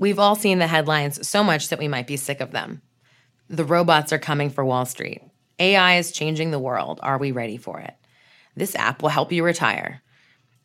[0.00, 2.82] We've all seen the headlines so much that we might be sick of them.
[3.48, 5.22] The robots are coming for Wall Street.
[5.58, 7.00] AI is changing the world.
[7.02, 7.94] Are we ready for it?
[8.54, 10.02] This app will help you retire.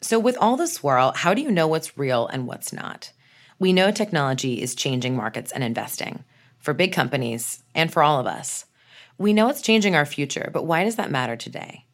[0.01, 3.11] So, with all the swirl, how do you know what's real and what's not?
[3.57, 6.25] We know technology is changing markets and investing
[6.59, 8.65] for big companies and for all of us.
[9.17, 11.87] We know it's changing our future, but why does that matter today?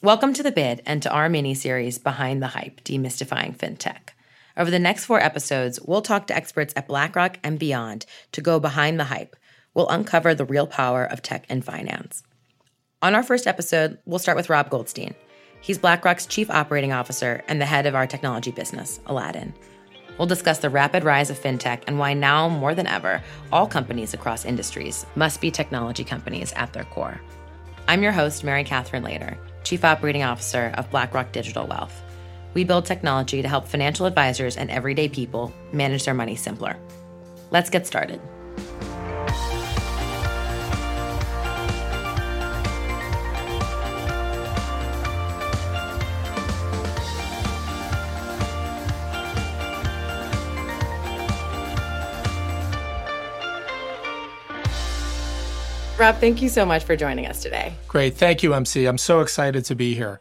[0.00, 4.14] Welcome to the bid and to our mini series, Behind the Hype Demystifying FinTech.
[4.56, 8.60] Over the next four episodes, we'll talk to experts at BlackRock and beyond to go
[8.60, 9.36] behind the hype.
[9.74, 12.22] We'll uncover the real power of tech and finance.
[13.00, 15.14] On our first episode, we'll start with Rob Goldstein.
[15.60, 19.54] He's BlackRock's chief operating officer and the head of our technology business, Aladdin.
[20.18, 24.12] We'll discuss the rapid rise of fintech and why now more than ever, all companies
[24.12, 27.20] across industries must be technology companies at their core.
[27.88, 32.02] I'm your host, Mary Catherine Lader, Chief Operating Officer of BlackRock Digital Wealth.
[32.54, 36.76] We build technology to help financial advisors and everyday people manage their money simpler.
[37.50, 38.20] Let's get started.
[55.98, 57.74] Rob, thank you so much for joining us today.
[57.86, 58.14] Great.
[58.14, 58.86] Thank you, MC.
[58.86, 60.20] I'm so excited to be here.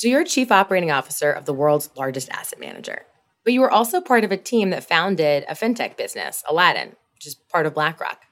[0.00, 3.02] So, you're chief operating officer of the world's largest asset manager,
[3.44, 7.26] but you were also part of a team that founded a fintech business, Aladdin, which
[7.26, 8.22] is part of BlackRock.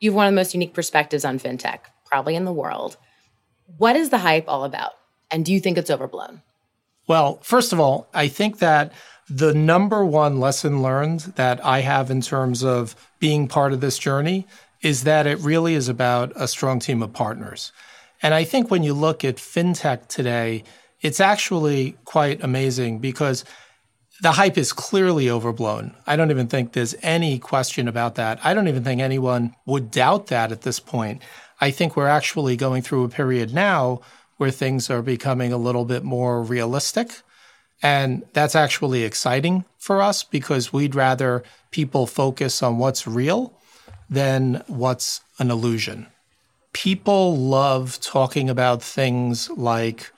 [0.00, 2.98] You have one of the most unique perspectives on fintech, probably in the world.
[3.78, 4.96] What is the hype all about?
[5.30, 6.42] And do you think it's overblown?
[7.06, 8.92] Well, first of all, I think that
[9.30, 13.96] the number one lesson learned that I have in terms of being part of this
[13.96, 14.46] journey
[14.82, 17.72] is that it really is about a strong team of partners.
[18.20, 20.64] And I think when you look at fintech today,
[21.00, 23.44] it's actually quite amazing because
[24.20, 25.94] the hype is clearly overblown.
[26.06, 28.40] I don't even think there's any question about that.
[28.44, 31.22] I don't even think anyone would doubt that at this point.
[31.60, 34.00] I think we're actually going through a period now
[34.36, 37.22] where things are becoming a little bit more realistic.
[37.80, 43.56] And that's actually exciting for us because we'd rather people focus on what's real
[44.10, 46.08] than what's an illusion.
[46.72, 50.10] People love talking about things like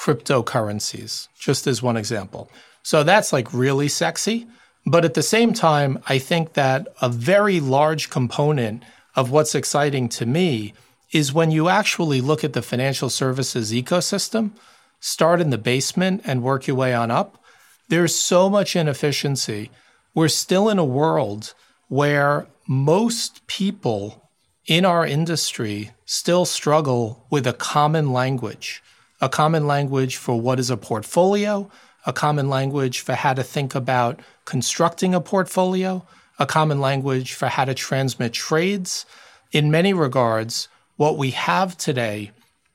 [0.00, 2.50] cryptocurrencies, just as one example.
[2.82, 4.46] So that's like really sexy.
[4.86, 8.82] But at the same time, I think that a very large component
[9.14, 10.72] of what's exciting to me
[11.12, 14.52] is when you actually look at the financial services ecosystem,
[15.00, 17.42] start in the basement and work your way on up.
[17.88, 19.70] There's so much inefficiency.
[20.14, 21.52] We're still in a world
[21.88, 24.30] where most people
[24.66, 28.82] in our industry still struggle with a common language,
[29.20, 31.70] a common language for what is a portfolio,
[32.06, 36.04] a common language for how to think about constructing a portfolio,
[36.38, 39.04] a common language for how to transmit trades.
[39.52, 42.30] In many regards, what we have today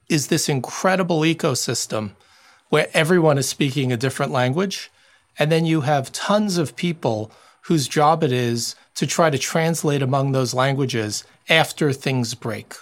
[0.07, 2.11] is this incredible ecosystem
[2.69, 4.91] where everyone is speaking a different language.
[5.37, 7.31] And then you have tons of people
[7.63, 12.75] whose job it is to try to translate among those languages after things break.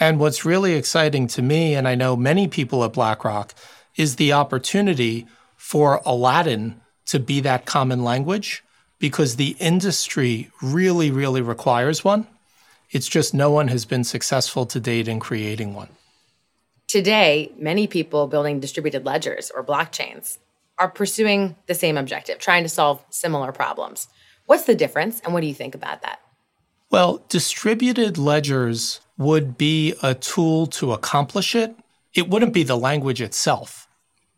[0.00, 3.54] And what's really exciting to me, and I know many people at BlackRock,
[3.96, 8.64] is the opportunity for Aladdin to be that common language
[8.98, 12.26] because the industry really, really requires one.
[12.90, 15.88] It's just no one has been successful to date in creating one.
[16.86, 20.38] Today, many people building distributed ledgers or blockchains
[20.78, 24.08] are pursuing the same objective, trying to solve similar problems.
[24.46, 26.20] What's the difference, and what do you think about that?
[26.90, 31.76] Well, distributed ledgers would be a tool to accomplish it.
[32.14, 33.88] It wouldn't be the language itself.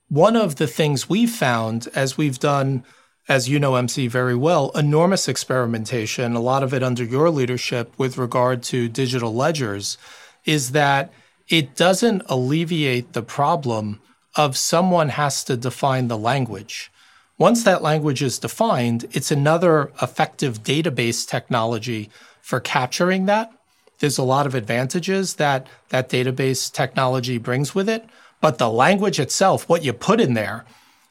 [0.09, 2.85] One of the things we've found as we've done,
[3.29, 7.93] as you know, MC, very well, enormous experimentation, a lot of it under your leadership
[7.99, 9.99] with regard to digital ledgers,
[10.45, 11.13] is that
[11.49, 14.01] it doesn't alleviate the problem
[14.37, 16.91] of someone has to define the language.
[17.39, 22.09] Once that language is defined, it's another effective database technology
[22.41, 23.51] for capturing that.
[23.99, 28.05] There's a lot of advantages that that database technology brings with it,
[28.41, 30.65] but the language itself, what you put in there,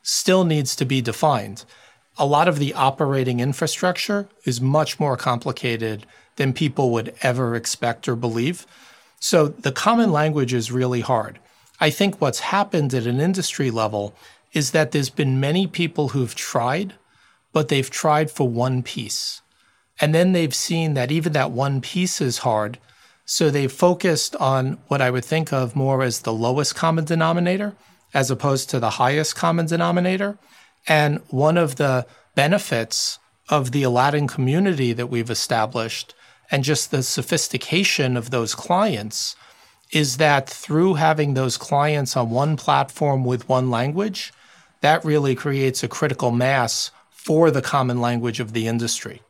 [0.03, 1.65] still needs to be defined.
[2.17, 6.05] A lot of the operating infrastructure is much more complicated
[6.35, 8.65] than people would ever expect or believe.
[9.19, 11.39] So the common language is really hard.
[11.79, 14.13] I think what's happened at an industry level
[14.53, 16.93] is that there's been many people who've tried,
[17.51, 19.41] but they've tried for one piece.
[19.99, 22.79] And then they've seen that even that one piece is hard.
[23.25, 27.75] So they've focused on what I would think of more as the lowest common denominator
[28.13, 30.37] as opposed to the highest common denominator.
[30.87, 32.05] And one of the
[32.35, 33.19] benefits
[33.49, 36.13] of the Aladdin community that we've established
[36.51, 39.35] and just the sophistication of those clients
[39.91, 44.33] is that through having those clients on one platform with one language,
[44.81, 49.21] that really creates a critical mass for the common language of the industry.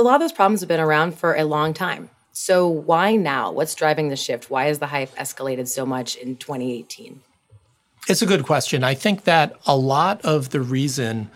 [0.00, 2.08] A lot of those problems have been around for a long time.
[2.32, 3.52] So why now?
[3.52, 4.48] What's driving the shift?
[4.48, 7.20] Why has the hype escalated so much in 2018?
[8.08, 8.82] It's a good question.
[8.82, 11.30] I think that a lot of the reason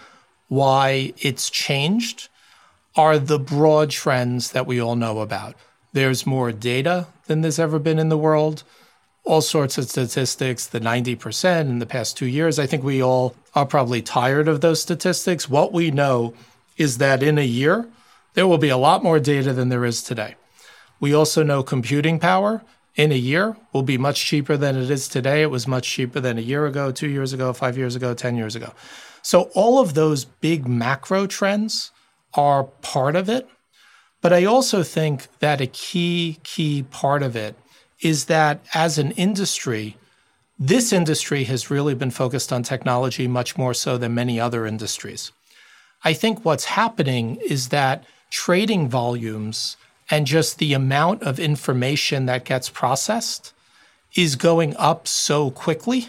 [0.49, 2.31] why it's changed
[2.97, 5.57] are the broad trends that we all know about.
[5.93, 8.63] There's more data than there's ever been in the world.
[9.25, 12.59] All sorts of statistics, the 90% in the past two years.
[12.59, 15.51] I think we all are probably tired of those statistics.
[15.51, 16.33] What we know
[16.79, 17.87] is that in a year,
[18.35, 20.35] there will be a lot more data than there is today.
[21.01, 22.63] We also know computing power
[22.95, 25.43] in a year will be much cheaper than it is today.
[25.43, 28.37] It was much cheaper than a year ago, two years ago, five years ago, 10
[28.37, 28.73] years ago.
[29.23, 31.91] So all of those big macro trends
[32.35, 33.49] are part of it.
[34.21, 37.57] But I also think that a key, key part of it
[38.01, 39.97] is that as an industry,
[40.59, 45.33] this industry has really been focused on technology much more so than many other industries.
[46.05, 48.05] I think what's happening is that
[48.35, 49.77] trading volumes
[50.11, 53.53] and just the amount of information that gets processed
[54.17, 56.09] is going up so quickly.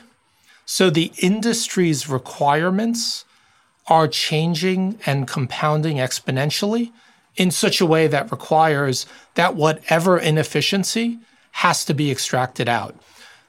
[0.65, 3.25] So the industry's requirements
[3.85, 6.91] are changing and compounding exponentially
[7.35, 9.05] in such a way that requires
[9.35, 11.19] that whatever inefficiency
[11.51, 12.95] has to be extracted out.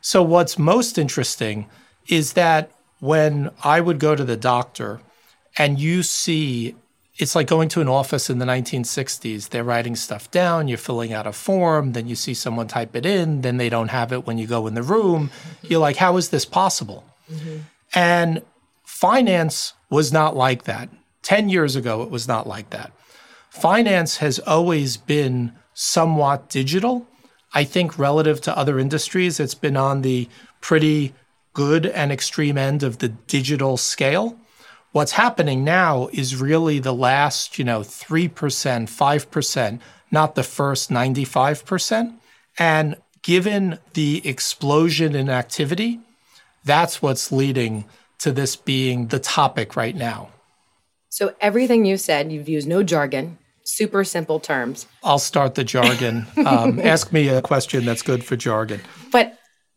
[0.02, 1.66] So, what's most interesting
[2.08, 2.70] is that
[3.00, 5.00] when I would go to the doctor
[5.56, 6.76] and you see
[7.18, 9.48] it's like going to an office in the 1960s.
[9.48, 13.06] They're writing stuff down, you're filling out a form, then you see someone type it
[13.06, 15.30] in, then they don't have it when you go in the room.
[15.62, 17.04] You're like, how is this possible?
[17.30, 17.58] Mm-hmm.
[17.94, 18.42] And
[18.84, 20.90] finance was not like that.
[21.22, 22.92] 10 years ago, it was not like that.
[23.50, 27.06] Finance has always been somewhat digital.
[27.54, 30.28] I think relative to other industries, it's been on the
[30.60, 31.14] pretty
[31.54, 34.38] good and extreme end of the digital scale.
[34.92, 39.80] What's happening now is really the last, you know, 3%, 5%,
[40.10, 42.14] not the first 95%.
[42.58, 46.00] And given the explosion in activity,
[46.64, 47.84] that's what's leading
[48.18, 50.30] to this being the topic right now.
[51.08, 54.86] So, everything you said, you've used no jargon, super simple terms.
[55.02, 56.26] I'll start the jargon.
[56.46, 58.80] Um, ask me a question that's good for jargon.
[59.10, 59.36] But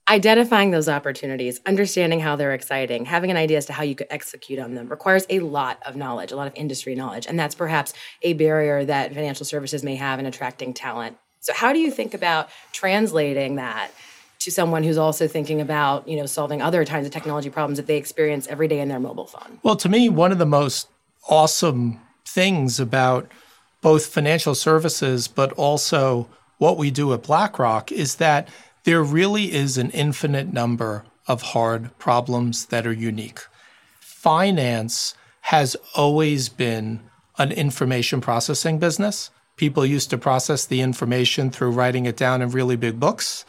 [0.09, 4.07] identifying those opportunities, understanding how they're exciting, having an idea as to how you could
[4.09, 7.27] execute on them requires a lot of knowledge, a lot of industry knowledge.
[7.27, 11.17] And that's perhaps a barrier that financial services may have in attracting talent.
[11.41, 13.91] So how do you think about translating that
[14.39, 17.87] to someone who's also thinking about, you know, solving other kinds of technology problems that
[17.87, 19.59] they experience every day in their mobile phone?
[19.63, 20.87] Well, to me, one of the most
[21.29, 23.29] awesome things about
[23.81, 26.27] both financial services but also
[26.57, 28.47] what we do at BlackRock is that
[28.83, 33.41] there really is an infinite number of hard problems that are unique.
[33.99, 36.99] Finance has always been
[37.37, 39.31] an information processing business.
[39.55, 43.45] People used to process the information through writing it down in really big books.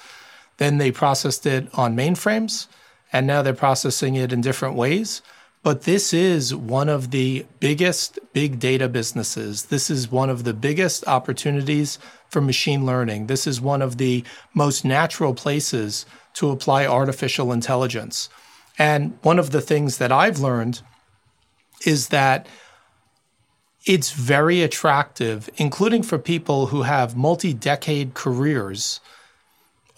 [0.59, 2.67] Then they processed it on mainframes,
[3.13, 5.23] and now they're processing it in different ways.
[5.63, 9.67] But this is one of the biggest big data businesses.
[9.67, 11.99] This is one of the biggest opportunities
[12.29, 13.27] for machine learning.
[13.27, 14.25] This is one of the
[14.55, 18.31] most natural places to apply artificial intelligence.
[18.79, 20.81] And one of the things that I've learned
[21.85, 22.47] is that
[23.85, 29.01] it's very attractive, including for people who have multi decade careers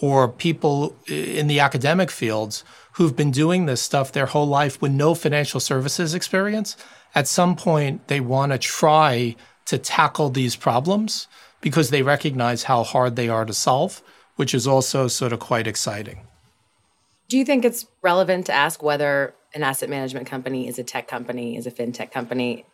[0.01, 4.93] or people in the academic fields who've been doing this stuff their whole life with
[4.93, 6.77] no financial services experience,
[7.15, 11.29] at some point they want to try to tackle these problems
[11.61, 14.03] because they recognize how hard they are to solve,
[14.37, 16.21] which is also sort of quite exciting.
[17.29, 21.09] Do you think it's relevant to ask whether an asset management company is a tech
[21.09, 22.67] company, is a fintech company?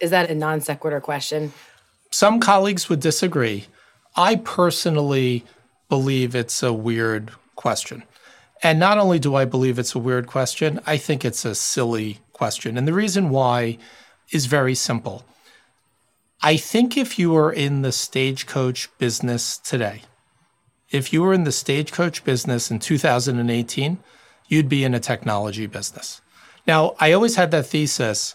[0.00, 1.52] Is that a non sequitur question?
[2.10, 3.66] Some colleagues would disagree.
[4.16, 5.44] I personally
[5.88, 8.02] believe it's a weird question.
[8.62, 12.18] And not only do I believe it's a weird question, I think it's a silly
[12.32, 12.76] question.
[12.76, 13.78] And the reason why
[14.30, 15.24] is very simple.
[16.42, 20.02] I think if you were in the stagecoach business today,
[20.90, 23.98] if you were in the stagecoach business in 2018,
[24.48, 26.20] you'd be in a technology business.
[26.66, 28.34] Now, I always had that thesis.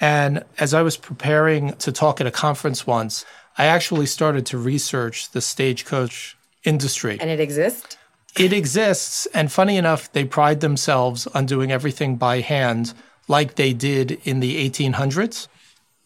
[0.00, 3.24] And as I was preparing to talk at a conference once,
[3.56, 7.18] I actually started to research the stagecoach industry.
[7.20, 7.96] And it exists?
[8.36, 9.26] It exists.
[9.26, 12.94] And funny enough, they pride themselves on doing everything by hand
[13.28, 15.48] like they did in the 1800s.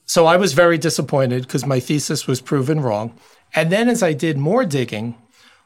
[0.04, 3.18] So I was very disappointed because my thesis was proven wrong.
[3.54, 5.16] And then as I did more digging,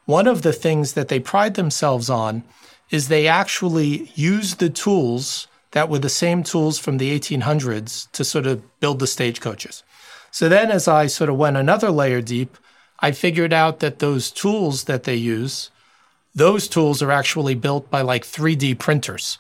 [0.07, 2.45] one of the things that they pride themselves on
[2.91, 8.25] is they actually use the tools that were the same tools from the 1800s to
[8.25, 9.85] sort of build the stagecoaches.
[10.31, 12.57] So then, as I sort of went another layer deep,
[13.01, 15.71] I figured out that those tools that they use,
[16.35, 19.39] those tools are actually built by like 3D printers.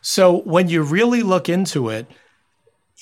[0.00, 2.06] So when you really look into it,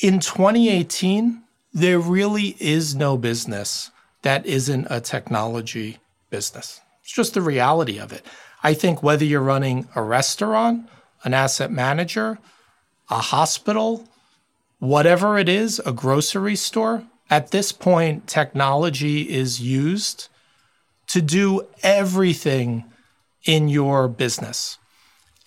[0.01, 3.91] in 2018, there really is no business
[4.23, 5.99] that isn't a technology
[6.31, 6.81] business.
[7.03, 8.25] It's just the reality of it.
[8.63, 10.89] I think whether you're running a restaurant,
[11.25, 12.39] an asset manager,
[13.09, 14.09] a hospital,
[14.79, 20.29] whatever it is, a grocery store, at this point, technology is used
[21.07, 22.85] to do everything
[23.45, 24.79] in your business.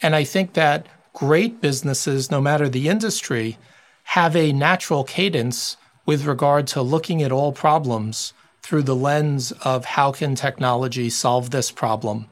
[0.01, 3.57] And I think that great businesses, no matter the industry,
[4.03, 9.85] have a natural cadence with regard to looking at all problems through the lens of
[9.85, 12.27] how can technology solve this problem.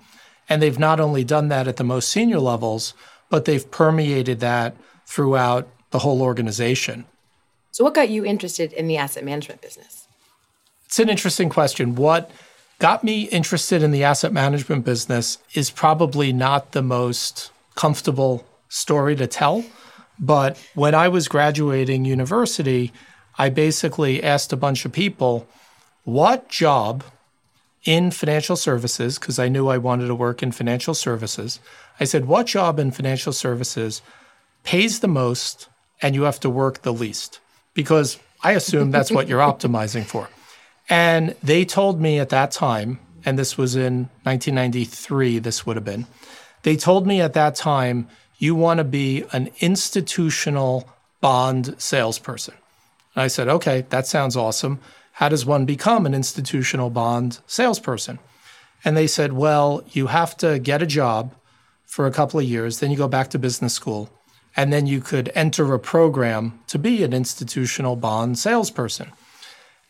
[0.49, 2.93] And they've not only done that at the most senior levels,
[3.29, 4.75] but they've permeated that
[5.05, 7.05] throughout the whole organization.
[7.71, 10.07] So, what got you interested in the asset management business?
[10.85, 11.95] It's an interesting question.
[11.95, 12.31] What
[12.81, 19.15] got me interested in the asset management business is probably not the most comfortable story
[19.15, 19.63] to tell.
[20.17, 22.91] But when I was graduating university,
[23.37, 25.47] I basically asked a bunch of people,
[26.05, 27.03] what job
[27.85, 31.59] in financial services, because I knew I wanted to work in financial services,
[31.99, 34.01] I said, what job in financial services
[34.63, 35.69] pays the most
[36.01, 37.39] and you have to work the least?
[37.75, 40.29] Because I assume that's what you're optimizing for.
[40.89, 45.85] And they told me at that time, and this was in 1993, this would have
[45.85, 46.07] been,
[46.63, 48.07] they told me at that time,
[48.37, 50.89] you want to be an institutional
[51.21, 52.55] bond salesperson.
[53.15, 54.79] And I said, okay, that sounds awesome.
[55.13, 58.19] How does one become an institutional bond salesperson?
[58.83, 61.35] And they said, well, you have to get a job
[61.85, 64.09] for a couple of years, then you go back to business school,
[64.55, 69.11] and then you could enter a program to be an institutional bond salesperson.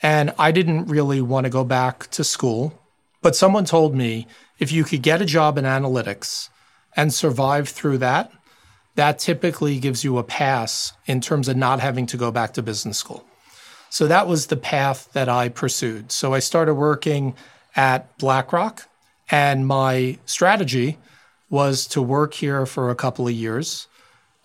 [0.01, 2.79] And I didn't really want to go back to school,
[3.21, 4.27] but someone told me
[4.59, 6.49] if you could get a job in analytics
[6.95, 8.31] and survive through that,
[8.95, 12.61] that typically gives you a pass in terms of not having to go back to
[12.61, 13.25] business school.
[13.89, 16.11] So that was the path that I pursued.
[16.11, 17.35] So I started working
[17.75, 18.87] at BlackRock,
[19.29, 20.97] and my strategy
[21.49, 23.87] was to work here for a couple of years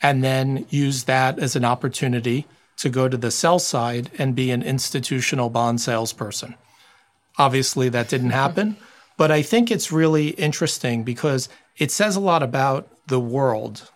[0.02, 2.46] and then use that as an opportunity
[2.76, 6.54] to go to the sell side and be an institutional bond salesperson.
[7.38, 8.38] Obviously, that didn't mm-hmm.
[8.38, 8.76] happen,
[9.16, 13.90] but I think it's really interesting because it says a lot about the world.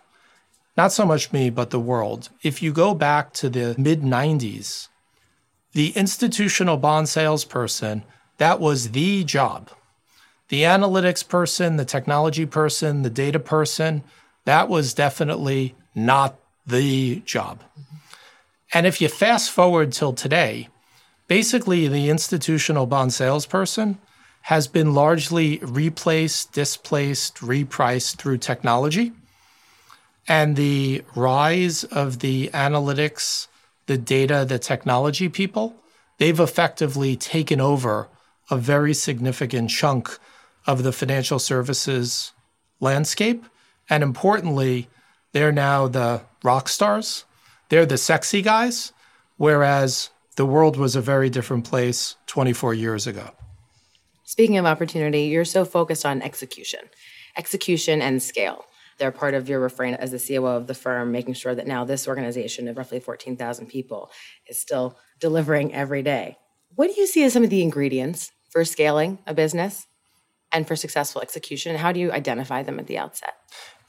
[0.77, 2.29] Not so much me, but the world.
[2.43, 4.87] If you go back to the mid 90s,
[5.73, 8.03] the institutional bond salesperson,
[8.37, 9.69] that was the job.
[10.49, 14.03] The analytics person, the technology person, the data person,
[14.45, 16.35] that was definitely not
[16.65, 17.59] the job.
[17.59, 17.97] Mm-hmm.
[18.73, 20.69] And if you fast forward till today,
[21.27, 23.97] basically the institutional bond salesperson
[24.43, 29.11] has been largely replaced, displaced, repriced through technology.
[30.27, 33.47] And the rise of the analytics,
[33.87, 35.75] the data, the technology people,
[36.17, 38.07] they've effectively taken over
[38.49, 40.17] a very significant chunk
[40.65, 42.31] of the financial services
[42.79, 43.45] landscape.
[43.89, 44.89] And importantly,
[45.33, 47.25] they're now the rock stars.
[47.71, 48.91] They're the sexy guys,
[49.37, 53.31] whereas the world was a very different place 24 years ago.
[54.25, 56.81] Speaking of opportunity, you're so focused on execution,
[57.37, 58.65] execution and scale.
[58.97, 61.85] They're part of your refrain as the COO of the firm, making sure that now
[61.85, 64.11] this organization of roughly 14,000 people
[64.49, 66.35] is still delivering every day.
[66.75, 69.87] What do you see as some of the ingredients for scaling a business
[70.51, 71.71] and for successful execution?
[71.71, 73.35] And how do you identify them at the outset?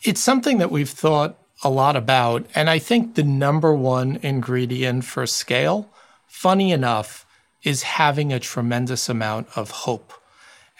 [0.04, 2.46] It's something that we've thought a lot about.
[2.54, 5.90] And I think the number one ingredient for scale,
[6.26, 7.24] funny enough,
[7.62, 10.12] is having a tremendous amount of hope.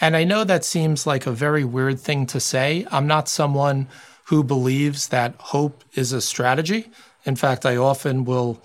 [0.01, 2.87] And I know that seems like a very weird thing to say.
[2.91, 3.87] I'm not someone
[4.25, 6.91] who believes that hope is a strategy.
[7.25, 8.61] In fact, I often will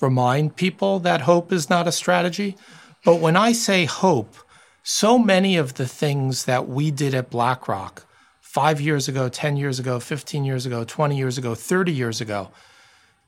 [0.00, 2.56] remind people that hope is not a strategy.
[3.04, 4.36] But when I say hope,
[4.82, 8.04] so many of the things that we did at BlackRock
[8.52, 12.50] five years ago, 10 years ago, 15 years ago, 20 years ago, 30 years ago,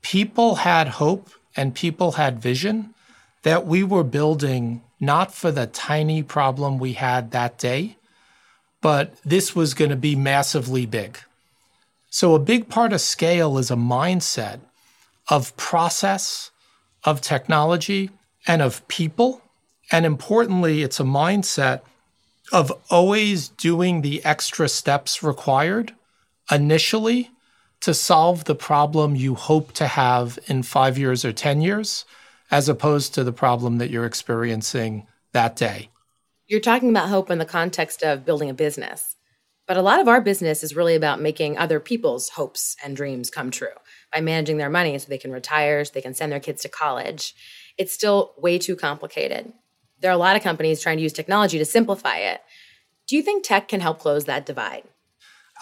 [0.02, 2.93] people had hope and people had vision
[3.43, 7.97] that we were building not for the tiny problem we had that day,
[8.83, 11.19] but this was going to be massively big.
[12.11, 14.61] So, a big part of scale is a mindset
[15.31, 16.50] of process,
[17.02, 18.11] of technology
[18.47, 19.40] and of people.
[19.90, 21.81] And importantly, it's a mindset
[22.52, 25.94] of always doing the extra steps required
[26.50, 27.30] initially
[27.80, 32.04] to solve the problem you hope to have in five years or 10 years,
[32.50, 35.90] as opposed to the problem that you're experiencing that day.
[36.46, 39.16] You're talking about hope in the context of building a business.
[39.66, 43.30] But a lot of our business is really about making other people's hopes and dreams
[43.30, 43.68] come true
[44.12, 46.68] by managing their money so they can retire, so they can send their kids to
[46.68, 47.34] college.
[47.78, 49.52] It's still way too complicated.
[50.04, 52.42] There are a lot of companies trying to use technology to simplify it.
[53.06, 54.82] Do you think tech can help close that divide?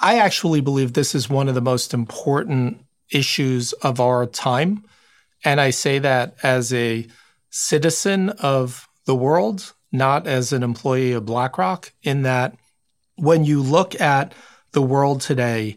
[0.01, 4.83] I actually believe this is one of the most important issues of our time.
[5.45, 7.07] And I say that as a
[7.51, 12.57] citizen of the world, not as an employee of BlackRock, in that
[13.15, 14.35] when you look at
[14.73, 15.77] the world today,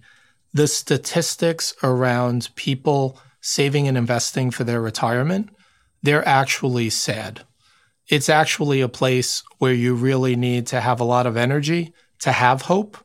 [0.55, 5.49] the statistics around people saving and investing for their retirement,
[6.01, 7.43] they're actually sad.
[8.07, 12.31] It's actually a place where you really need to have a lot of energy to
[12.31, 12.97] have hope.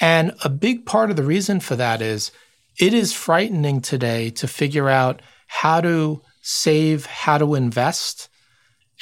[0.00, 2.32] And a big part of the reason for that is
[2.78, 8.28] it is frightening today to figure out how to save, how to invest,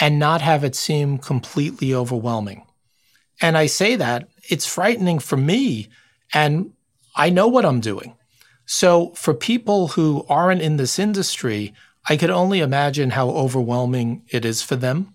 [0.01, 2.65] and not have it seem completely overwhelming.
[3.41, 5.89] And I say that it's frightening for me,
[6.35, 6.73] and
[7.15, 8.17] I know what I'm doing.
[8.67, 11.73] So for people who aren't in this industry,
[12.09, 15.15] I could only imagine how overwhelming it is for them.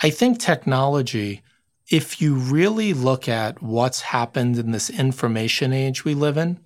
[0.00, 1.42] I think technology,
[1.90, 6.60] if you really look at what's happened in this information age we live in,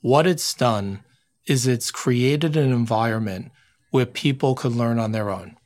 [0.00, 1.04] what it's done
[1.46, 3.52] is it's created an environment
[3.90, 5.56] where people could learn on their own.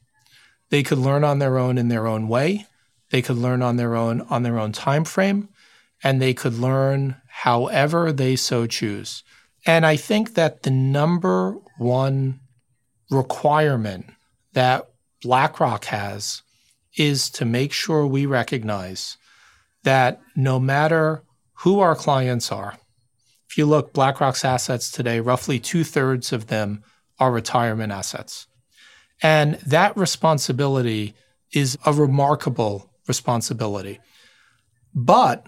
[0.69, 2.67] They could learn on their own in their own way.
[3.11, 5.49] They could learn on their own on their own time frame,
[6.03, 9.23] and they could learn however they so choose.
[9.65, 12.41] And I think that the number one
[13.11, 14.07] requirement
[14.53, 14.91] that
[15.23, 16.43] BlackRock has
[16.97, 19.17] is to make sure we recognize
[19.85, 21.23] that no matter
[21.61, 22.77] who our clients are,
[23.49, 26.83] if you look, BlackRock's assets today, roughly two thirds of them
[27.19, 28.47] are retirement assets.
[29.23, 31.15] And that responsibility
[31.53, 34.01] is a remarkable responsibility.
[34.95, 35.47] But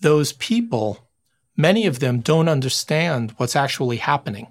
[0.00, 1.08] those people,
[1.56, 4.48] many of them don't understand what's actually happening.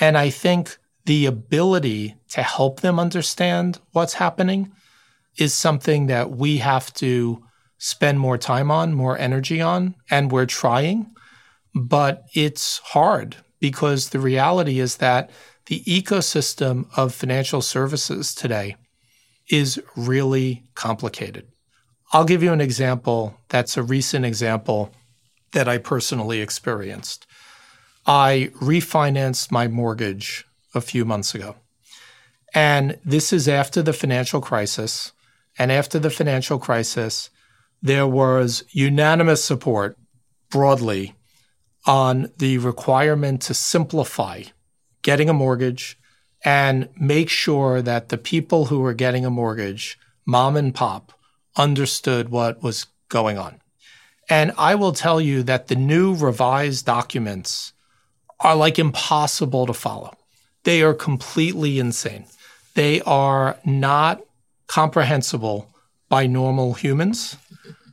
[0.00, 4.72] And I think the ability to help them understand what's happening
[5.38, 7.42] is something that we have to
[7.78, 11.12] spend more time on, more energy on, and we're trying.
[11.74, 15.30] But it's hard because the reality is that
[15.66, 18.76] the ecosystem of financial services today
[19.50, 21.46] is really complicated.
[22.12, 24.92] I'll give you an example that's a recent example
[25.52, 27.26] that I personally experienced.
[28.06, 30.44] I refinanced my mortgage
[30.74, 31.56] a few months ago.
[32.54, 35.12] And this is after the financial crisis.
[35.58, 37.30] And after the financial crisis,
[37.82, 39.96] there was unanimous support
[40.50, 41.14] broadly
[41.86, 44.42] on the requirement to simplify
[45.02, 45.98] getting a mortgage
[46.44, 51.12] and make sure that the people who were getting a mortgage, mom and pop,
[51.56, 53.60] understood what was going on.
[54.28, 57.72] And I will tell you that the new revised documents
[58.40, 60.16] are like impossible to follow.
[60.64, 62.26] They are completely insane.
[62.74, 64.22] They are not
[64.66, 65.70] comprehensible
[66.08, 67.36] by normal humans.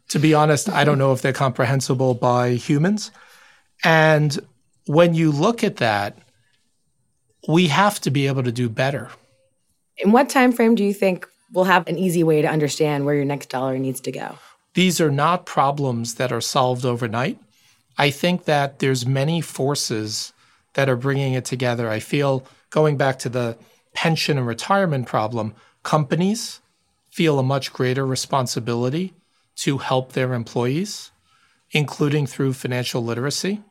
[0.09, 3.12] To be honest, I don't know if they're comprehensible by humans.
[3.83, 4.39] And
[4.86, 6.17] when you look at that,
[7.47, 9.09] we have to be able to do better.
[9.97, 13.15] In what time frame do you think we'll have an easy way to understand where
[13.15, 14.38] your next dollar needs to go?
[14.73, 17.38] These are not problems that are solved overnight.
[17.97, 20.33] I think that there's many forces
[20.73, 21.89] that are bringing it together.
[21.89, 23.57] I feel going back to the
[23.93, 26.59] pension and retirement problem, companies
[27.13, 29.13] feel a much greater responsibility
[29.56, 31.12] to help their employees,
[31.69, 33.62] including through financial literacy.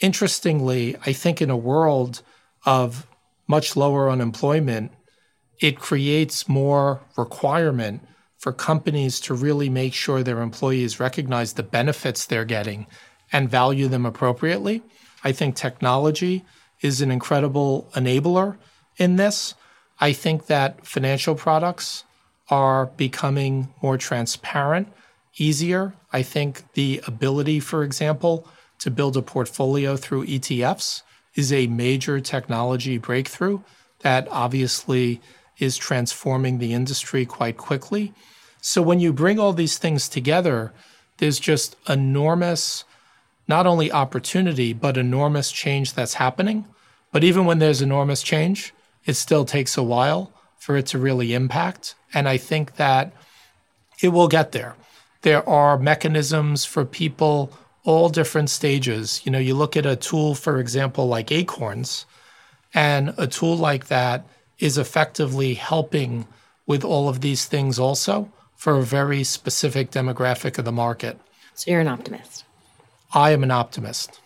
[0.00, 2.22] Interestingly, I think in a world
[2.64, 3.06] of
[3.46, 4.90] much lower unemployment,
[5.60, 8.08] it creates more requirement
[8.38, 12.86] for companies to really make sure their employees recognize the benefits they're getting
[13.30, 14.82] and value them appropriately.
[15.22, 16.42] I think technology
[16.80, 18.56] is an incredible enabler
[18.96, 19.54] in this.
[20.00, 22.04] I think that financial products
[22.50, 24.88] are becoming more transparent,
[25.36, 25.94] easier.
[26.12, 28.46] I think the ability, for example,
[28.80, 31.02] to build a portfolio through ETFs
[31.34, 33.60] is a major technology breakthrough
[34.00, 35.20] that obviously
[35.58, 38.12] is transforming the industry quite quickly.
[38.60, 40.72] So when you bring all these things together,
[41.18, 42.84] there's just enormous,
[43.46, 46.66] not only opportunity, but enormous change that's happening.
[47.12, 48.74] But even when there's enormous change,
[49.04, 50.31] it still takes a while
[50.62, 51.96] for it to really impact.
[52.14, 53.12] And I think that
[54.00, 54.76] it will get there.
[55.22, 57.52] There are mechanisms for people
[57.84, 59.20] all different stages.
[59.24, 62.06] You know, you look at a tool, for example, like Acorns,
[62.72, 64.24] and a tool like that
[64.60, 66.28] is effectively helping
[66.64, 71.18] with all of these things also for a very specific demographic of the market.
[71.56, 72.44] So you're an optimist.
[73.12, 74.20] I am an optimist.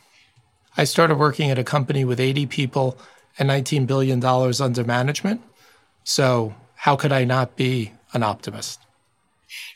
[0.76, 2.98] I started working at a company with 80 people
[3.38, 5.40] and $19 billion under management.
[6.08, 8.78] So, how could I not be an optimist?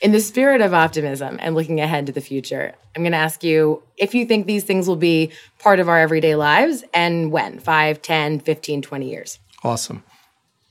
[0.00, 3.42] In the spirit of optimism and looking ahead to the future, I'm going to ask
[3.42, 7.58] you if you think these things will be part of our everyday lives and when
[7.58, 9.40] 5, 10, 15, 20 years.
[9.64, 10.04] Awesome.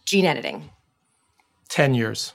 [0.05, 0.69] Gene editing.
[1.67, 2.33] 10 years.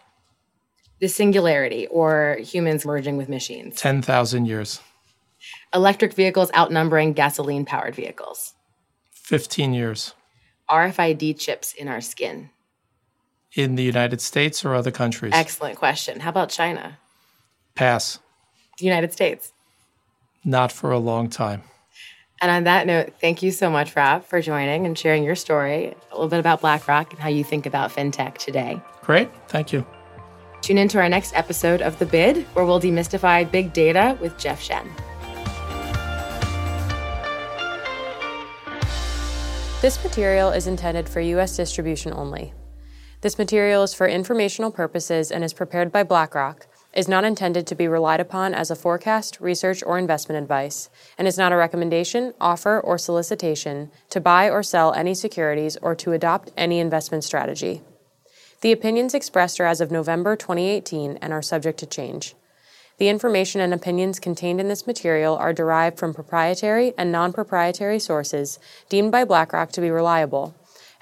[1.00, 3.76] The singularity or humans merging with machines.
[3.76, 4.82] 10,000 years.
[5.72, 8.52] Electric vehicles outnumbering gasoline powered vehicles.
[9.12, 10.12] 15 years.
[10.68, 12.50] RFID chips in our skin.
[13.54, 15.32] In the United States or other countries?
[15.34, 16.20] Excellent question.
[16.20, 16.98] How about China?
[17.76, 18.18] Pass.
[18.78, 19.52] The United States?
[20.44, 21.62] Not for a long time.
[22.40, 25.94] And on that note, thank you so much, Rob, for joining and sharing your story,
[26.10, 28.82] a little bit about BlackRock and how you think about fintech today.
[29.02, 29.30] Great.
[29.48, 29.86] Thank you.
[30.60, 34.36] Tune in to our next episode of The Bid, where we'll demystify big data with
[34.36, 34.90] Jeff Shen.
[39.80, 41.56] This material is intended for U.S.
[41.56, 42.52] distribution only.
[43.24, 47.74] This material is for informational purposes and is prepared by BlackRock, is not intended to
[47.74, 52.34] be relied upon as a forecast, research, or investment advice, and is not a recommendation,
[52.38, 57.80] offer, or solicitation to buy or sell any securities or to adopt any investment strategy.
[58.60, 62.34] The opinions expressed are as of November 2018 and are subject to change.
[62.98, 68.00] The information and opinions contained in this material are derived from proprietary and non proprietary
[68.00, 68.58] sources
[68.90, 70.54] deemed by BlackRock to be reliable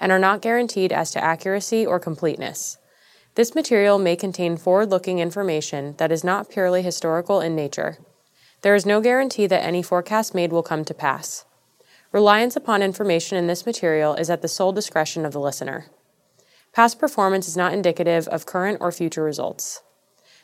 [0.03, 2.77] and are not guaranteed as to accuracy or completeness.
[3.35, 7.99] This material may contain forward looking information that is not purely historical in nature.
[8.63, 11.45] There is no guarantee that any forecast made will come to pass.
[12.11, 15.85] Reliance upon information in this material is at the sole discretion of the listener.
[16.73, 19.83] Past performance is not indicative of current or future results.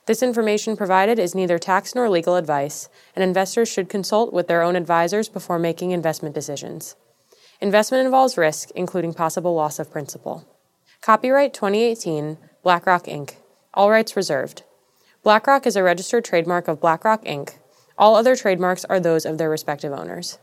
[0.05, 4.61] This information provided is neither tax nor legal advice, and investors should consult with their
[4.61, 6.95] own advisors before making investment decisions.
[7.61, 10.47] Investment involves risk, including possible loss of principal.
[11.01, 13.35] Copyright 2018, BlackRock Inc.
[13.73, 14.63] All rights reserved.
[15.23, 17.57] BlackRock is a registered trademark of BlackRock Inc.
[17.97, 20.37] All other trademarks are those of their respective owners.